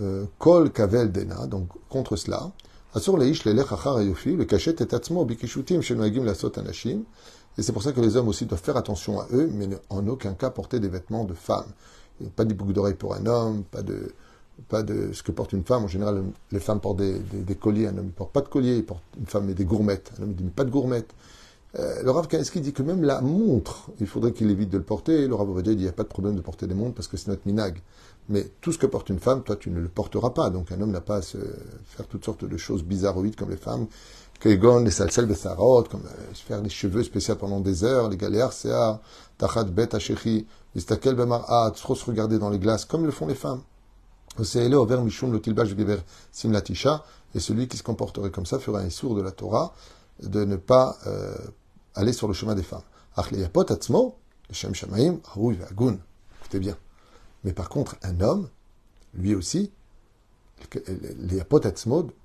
Euh, 0.00 0.24
Kol 0.38 0.70
Kavel 0.72 1.12
Dena, 1.12 1.46
donc 1.46 1.68
contre 1.88 2.16
cela, 2.16 2.50
Asur 2.94 3.18
Leish 3.18 3.44
Lelech 3.44 3.70
Achar 3.70 3.98
le 3.98 4.44
cachet 4.44 4.76
et 4.80 4.94
Atzmo 4.94 5.24
Bikishutim 5.24 5.82
Shenoagim 5.82 6.24
Lasot 6.24 6.58
Anashim, 6.58 7.02
et 7.58 7.62
c'est 7.62 7.72
pour 7.72 7.82
ça 7.82 7.92
que 7.92 8.00
les 8.00 8.16
hommes 8.16 8.28
aussi 8.28 8.46
doivent 8.46 8.62
faire 8.62 8.76
attention 8.76 9.20
à 9.20 9.26
eux, 9.32 9.50
mais 9.52 9.68
en 9.90 10.06
aucun 10.06 10.34
cas 10.34 10.50
porter 10.50 10.78
des 10.78 10.88
vêtements 10.88 11.24
de 11.24 11.34
femmes. 11.34 11.66
Pas 12.36 12.44
des 12.44 12.54
boucles 12.54 12.72
d'oreilles 12.72 12.94
pour 12.94 13.14
un 13.14 13.26
homme, 13.26 13.64
pas 13.64 13.82
de, 13.82 14.12
pas 14.68 14.84
de 14.84 15.12
ce 15.12 15.24
que 15.24 15.32
porte 15.32 15.52
une 15.52 15.64
femme. 15.64 15.84
En 15.84 15.88
général, 15.88 16.22
les 16.52 16.60
femmes 16.60 16.80
portent 16.80 16.98
des, 16.98 17.54
colliers, 17.56 17.88
un 17.88 17.98
homme 17.98 18.06
ne 18.06 18.10
porte 18.10 18.32
pas 18.32 18.42
de 18.42 18.48
collier, 18.48 18.84
une 19.18 19.26
femme 19.26 19.46
met 19.46 19.54
des 19.54 19.64
gourmettes, 19.64 20.12
un 20.18 20.22
homme 20.22 20.34
dit 20.34 20.44
pas 20.44 20.64
de 20.64 20.70
gourmettes. 20.70 21.12
Euh, 21.76 22.02
le 22.02 22.10
Rav 22.10 22.28
Kaneski 22.28 22.60
dit 22.60 22.72
que 22.72 22.82
même 22.82 23.02
la 23.02 23.20
montre, 23.20 23.90
il 24.00 24.06
faudrait 24.06 24.32
qu'il 24.32 24.50
évite 24.50 24.70
de 24.70 24.78
le 24.78 24.84
porter. 24.84 25.28
Le 25.28 25.34
Rav 25.34 25.50
Ovadia 25.50 25.72
dit 25.72 25.76
qu'il 25.76 25.84
n'y 25.84 25.90
a 25.90 25.92
pas 25.92 26.02
de 26.02 26.08
problème 26.08 26.34
de 26.34 26.40
porter 26.40 26.66
des 26.66 26.74
montres 26.74 26.94
parce 26.94 27.08
que 27.08 27.16
c'est 27.16 27.28
notre 27.28 27.42
minag. 27.46 27.82
Mais 28.30 28.50
tout 28.60 28.72
ce 28.72 28.78
que 28.78 28.86
porte 28.86 29.10
une 29.10 29.18
femme, 29.18 29.42
toi, 29.42 29.56
tu 29.56 29.70
ne 29.70 29.80
le 29.80 29.88
porteras 29.88 30.30
pas. 30.30 30.50
Donc 30.50 30.72
un 30.72 30.80
homme 30.80 30.90
n'a 30.90 31.00
pas 31.00 31.16
à 31.16 31.22
se 31.22 31.38
faire 31.84 32.06
toutes 32.06 32.24
sortes 32.24 32.44
de 32.44 32.56
choses 32.56 32.82
bizarroïdes 32.84 33.36
comme 33.36 33.50
les 33.50 33.56
femmes. 33.56 33.86
Kegon, 34.40 34.84
les 34.84 34.90
salsel 34.92 35.26
besarot, 35.26 35.84
comme 35.84 36.04
euh, 36.06 36.34
faire 36.34 36.62
les 36.62 36.68
cheveux 36.68 37.02
spéciaux 37.02 37.36
pendant 37.36 37.60
des 37.60 37.84
heures, 37.84 38.08
les 38.08 38.16
galéares, 38.16 38.52
c'est 38.52 38.70
tachat 39.36 39.64
bet 39.64 39.94
achechi, 39.94 40.46
istakel 40.76 41.16
bemar'at, 41.16 41.72
trop 41.72 41.96
se 41.96 42.04
regarder 42.04 42.38
dans 42.38 42.48
les 42.48 42.60
glaces, 42.60 42.84
comme 42.84 43.04
le 43.04 43.10
font 43.10 43.26
les 43.26 43.34
femmes. 43.34 43.62
Et 44.38 44.44
celui 47.40 47.66
qui 47.66 47.76
se 47.76 47.82
comporterait 47.82 48.30
comme 48.30 48.46
ça 48.46 48.60
fera 48.60 48.78
un 48.78 48.90
sourd 48.90 49.16
de 49.16 49.22
la 49.22 49.32
Torah 49.32 49.74
de 50.22 50.44
ne 50.44 50.56
pas 50.56 50.98
euh, 51.06 51.34
aller 51.94 52.12
sur 52.12 52.28
le 52.28 52.34
chemin 52.34 52.54
des 52.54 52.62
femmes. 52.62 52.82
Écoutez 53.16 53.48
bien. 56.58 56.76
Mais 57.44 57.52
par 57.52 57.68
contre, 57.68 57.96
un 58.02 58.20
homme, 58.20 58.48
lui 59.14 59.34
aussi, 59.34 59.72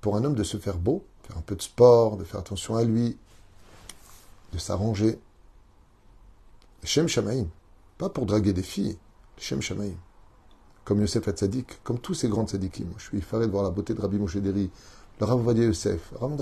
pour 0.00 0.16
un 0.16 0.24
homme 0.24 0.34
de 0.34 0.42
se 0.42 0.56
faire 0.56 0.78
beau, 0.78 1.04
faire 1.22 1.38
un 1.38 1.42
peu 1.42 1.56
de 1.56 1.62
sport, 1.62 2.16
de 2.16 2.24
faire 2.24 2.40
attention 2.40 2.76
à 2.76 2.84
lui, 2.84 3.16
de 4.52 4.58
s'arranger. 4.58 5.18
Shem 6.82 7.08
Shamaim, 7.08 7.46
pas 7.96 8.08
pour 8.08 8.26
draguer 8.26 8.52
des 8.52 8.62
filles, 8.62 8.98
Shem 9.38 9.62
Shamaim 9.62 9.94
comme 10.84 11.00
Yosef 11.00 11.26
Hatzadik, 11.26 11.82
comme 11.82 11.98
tous 11.98 12.14
ces 12.14 12.28
grands 12.28 12.46
tzadikim. 12.46 12.86
Je 12.98 13.04
suis 13.04 13.18
effaré 13.18 13.46
de 13.46 13.50
voir 13.50 13.64
la 13.64 13.70
beauté 13.70 13.94
de 13.94 14.00
Rabbi 14.00 14.18
Moshe 14.18 14.36
Deri, 14.36 14.70
le 15.20 15.26
Rav 15.26 15.40
Vadia 15.40 15.64
Yosef, 15.64 16.12
Rav 16.20 16.36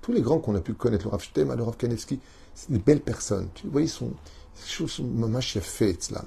tous 0.00 0.12
les 0.12 0.22
grands 0.22 0.38
qu'on 0.38 0.54
a 0.54 0.60
pu 0.60 0.74
connaître, 0.74 1.06
le 1.06 1.10
Rav 1.10 1.22
Shtem, 1.22 1.54
le 1.54 1.62
Rav 1.62 1.76
Kanevski, 1.76 2.20
c'est 2.54 2.70
des 2.70 2.78
belles 2.78 3.00
personnes. 3.00 3.48
Tu 3.54 3.66
vois, 3.68 3.82
ils 3.82 3.88
sont, 3.88 4.12
ces 4.54 4.68
choses 4.68 4.92
sont 4.92 5.04
mamash 5.04 5.58
fait, 5.58 5.94
tzlam. 5.94 6.26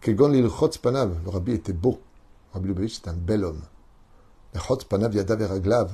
Kegon 0.00 0.28
lil 0.28 0.48
chotz 0.48 0.78
panav, 0.78 1.16
le 1.24 1.30
Rabbi 1.30 1.52
était 1.52 1.72
beau. 1.72 2.00
Rabbi 2.52 2.68
Lubavitch, 2.68 3.00
c'est 3.02 3.08
un 3.08 3.14
bel 3.14 3.44
homme. 3.44 3.62
Le 4.54 4.60
chotz 4.60 4.84
panav 4.84 5.14
yadav 5.14 5.40
eraglav, 5.40 5.92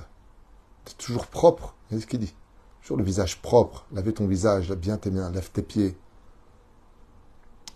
c'est 0.86 0.96
toujours 0.96 1.26
propre. 1.26 1.74
C'est 1.90 2.00
ce 2.00 2.06
qu'il 2.06 2.20
dit? 2.20 2.34
Toujours 2.80 2.96
le 2.96 3.04
visage 3.04 3.42
propre. 3.42 3.86
Lavez 3.92 4.14
ton 4.14 4.26
visage, 4.26 4.68
lave 4.70 4.78
bien 4.78 4.96
tes 4.96 5.10
mains, 5.10 5.30
lave 5.30 5.50
tes 5.50 5.62
pieds. 5.62 5.96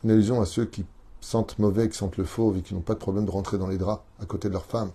Une 0.02 0.10
allusion 0.10 0.40
à 0.40 0.46
ceux 0.46 0.64
qui 0.64 0.86
sentent 1.20 1.58
mauvais, 1.58 1.88
qui 1.88 1.96
sentent 1.96 2.16
le 2.16 2.24
fauve 2.24 2.56
et 2.56 2.62
qui 2.62 2.74
n'ont 2.74 2.80
pas 2.80 2.94
de 2.94 2.98
problème 2.98 3.26
de 3.26 3.30
rentrer 3.30 3.58
dans 3.58 3.68
les 3.68 3.78
draps 3.78 4.02
à 4.20 4.26
côté 4.26 4.48
de 4.48 4.54
leur 4.54 4.64
femme. 4.64 4.90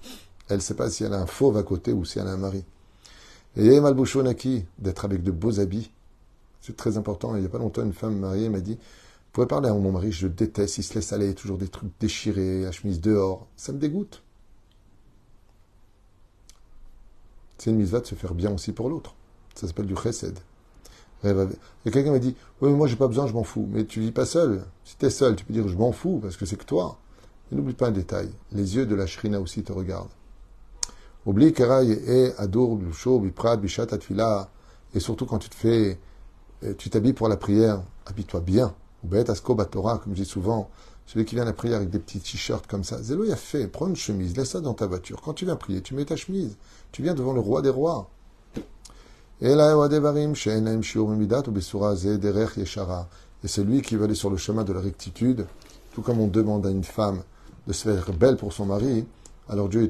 Elle 0.49 0.57
ne 0.57 0.61
sait 0.61 0.73
pas 0.73 0.89
si 0.89 1.03
elle 1.03 1.13
a 1.13 1.21
un 1.21 1.27
fauve 1.27 1.57
à 1.57 1.63
côté 1.63 1.93
ou 1.93 2.03
si 2.03 2.19
elle 2.19 2.27
a 2.27 2.31
un 2.31 2.37
mari. 2.37 2.65
Et 3.59 3.79
Malbouchonaki, 3.79 4.65
d'être 4.77 5.03
avec 5.03 5.23
de 5.23 5.31
beaux 5.31 5.59
habits, 5.59 5.89
c'est 6.61 6.77
très 6.77 6.97
important. 6.97 7.35
Il 7.35 7.39
n'y 7.39 7.47
a 7.47 7.49
pas 7.49 7.57
longtemps, 7.57 7.83
une 7.83 7.93
femme 7.93 8.19
mariée 8.19 8.49
m'a 8.49 8.59
dit 8.59 8.75
Vous 8.75 9.31
pouvez 9.33 9.47
parler 9.47 9.67
à 9.67 9.73
mon 9.73 9.91
mari, 9.91 10.11
je 10.11 10.27
déteste, 10.27 10.77
il 10.77 10.83
se 10.83 10.93
laisse 10.93 11.11
aller, 11.11 11.33
toujours 11.33 11.57
des 11.57 11.67
trucs 11.67 11.89
déchirés, 11.99 12.61
la 12.61 12.71
chemise 12.71 13.01
dehors. 13.01 13.47
Ça 13.55 13.71
me 13.71 13.79
dégoûte. 13.79 14.21
C'est 17.57 17.71
une 17.71 17.77
mise 17.77 17.91
de 17.91 18.03
se 18.03 18.13
faire 18.13 18.35
bien 18.35 18.53
aussi 18.53 18.73
pour 18.73 18.89
l'autre. 18.89 19.15
Ça 19.55 19.65
s'appelle 19.65 19.87
du 19.87 19.95
chesed. 19.95 20.37
Et 21.23 21.91
quelqu'un 21.91 22.11
m'a 22.11 22.19
dit, 22.19 22.35
oui, 22.61 22.69
mais 22.69 22.77
moi 22.77 22.85
j'ai 22.85 22.95
pas 22.95 23.07
besoin, 23.07 23.25
je 23.25 23.33
m'en 23.33 23.43
fous. 23.43 23.67
Mais 23.71 23.85
tu 23.85 24.01
vis 24.01 24.11
pas 24.11 24.27
seul. 24.27 24.63
Si 24.83 24.97
tu 24.97 25.07
es 25.07 25.09
seul, 25.09 25.35
tu 25.35 25.45
peux 25.45 25.53
dire, 25.53 25.67
je 25.67 25.75
m'en 25.75 25.91
fous, 25.91 26.19
parce 26.21 26.37
que 26.37 26.45
c'est 26.45 26.57
que 26.57 26.63
toi. 26.63 26.99
Et 27.51 27.55
n'oublie 27.55 27.73
pas 27.73 27.87
un 27.87 27.91
détail. 27.91 28.29
Les 28.51 28.75
yeux 28.75 28.85
de 28.85 28.93
la 28.93 29.07
shrina 29.07 29.41
aussi 29.41 29.63
te 29.63 29.71
regardent. 29.71 30.11
Oublie 31.27 31.53
et 32.07 32.31
Adour, 32.37 32.77
Biprat, 32.77 33.57
Bishat, 33.57 33.87
Atfila. 33.91 34.49
Et 34.95 35.01
surtout 35.01 35.25
quand 35.25 35.39
tu 35.39 35.49
te 35.49 35.55
fais, 35.55 35.99
euh, 36.63 36.73
tu 36.77 36.89
t'habilles 36.89 37.11
pour 37.11 37.27
la 37.27 37.35
prière, 37.35 37.81
habille-toi 38.05 38.39
bien. 38.39 38.73
Ou 39.03 39.13
Asko 39.13 39.53
Torah, 39.65 39.97
comme 39.97 40.15
je 40.15 40.23
dis 40.23 40.29
souvent, 40.29 40.69
celui 41.05 41.25
qui 41.25 41.35
vient 41.35 41.43
à 41.43 41.47
la 41.47 41.51
prière 41.51 41.75
avec 41.77 41.89
des 41.89 41.99
petits 41.99 42.21
t-shirts 42.21 42.65
comme 42.65 42.85
ça. 42.85 43.03
Zélo, 43.03 43.29
a 43.29 43.35
fait, 43.35 43.67
prends 43.67 43.87
une 43.87 43.97
chemise, 43.97 44.37
laisse 44.37 44.51
ça 44.51 44.61
dans 44.61 44.73
ta 44.73 44.87
voiture. 44.87 45.21
Quand 45.21 45.33
tu 45.33 45.43
viens 45.43 45.57
prier, 45.57 45.81
tu 45.81 45.95
mets 45.95 46.05
ta 46.05 46.15
chemise. 46.15 46.55
Tu 46.93 47.03
viens 47.03 47.13
devant 47.13 47.33
le 47.33 47.41
roi 47.41 47.61
des 47.61 47.71
rois. 47.71 48.09
Et 49.41 49.53
c'est 53.47 53.63
lui 53.63 53.81
qui 53.81 53.95
veut 53.97 54.05
aller 54.05 54.15
sur 54.15 54.29
le 54.29 54.37
chemin 54.37 54.63
de 54.63 54.71
la 54.71 54.79
rectitude, 54.79 55.45
tout 55.91 56.01
comme 56.01 56.21
on 56.21 56.27
demande 56.27 56.65
à 56.65 56.69
une 56.71 56.85
femme 56.85 57.21
de 57.67 57.73
se 57.73 57.83
faire 57.83 58.13
belle 58.13 58.37
pour 58.37 58.53
son 58.53 58.65
mari, 58.65 59.05
alors 59.49 59.69
Dieu, 59.69 59.87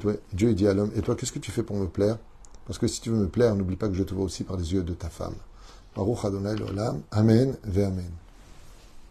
dit 0.53 0.67
à 0.67 0.73
l'homme, 0.73 0.91
et 0.95 1.01
toi, 1.01 1.15
qu'est-ce 1.15 1.31
que 1.31 1.39
tu 1.39 1.51
fais 1.51 1.63
pour 1.63 1.77
me 1.77 1.87
plaire? 1.87 2.17
Parce 2.65 2.77
que 2.77 2.87
si 2.87 3.01
tu 3.01 3.09
veux 3.09 3.17
me 3.17 3.27
plaire, 3.27 3.55
n'oublie 3.55 3.75
pas 3.77 3.87
que 3.87 3.95
je 3.95 4.03
te 4.03 4.13
vois 4.13 4.25
aussi 4.25 4.43
par 4.43 4.57
les 4.57 4.73
yeux 4.73 4.83
de 4.83 4.93
ta 4.93 5.09
femme. 5.09 5.35
Baruch 5.95 6.25
Adonai 6.25 6.55
Amen 7.11 7.57
ve 7.63 7.83
Amen. 7.83 8.11